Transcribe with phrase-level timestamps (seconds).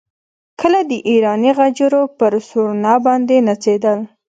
[0.59, 3.99] کله د ایراني غجرو پر سورنا باندې نڅېدل.